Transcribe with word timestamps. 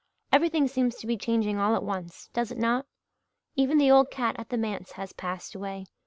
Everything 0.31 0.67
seems 0.67 0.95
to 0.95 1.05
be 1.05 1.15
changing 1.15 1.59
all 1.59 1.75
at 1.75 1.83
once, 1.83 2.29
does 2.33 2.49
it 2.51 2.57
not? 2.57 2.87
Even 3.55 3.77
the 3.77 3.91
old 3.91 4.09
cat 4.09 4.35
at 4.39 4.49
the 4.49 4.57
manse 4.57 4.93
has 4.93 5.13
passed 5.13 5.53
away. 5.53 5.85